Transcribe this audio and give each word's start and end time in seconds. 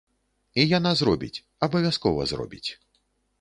І 0.61 0.63
яна 0.77 0.93
зробіць, 1.01 1.43
абавязкова 1.67 2.27
зробіць. 2.33 2.65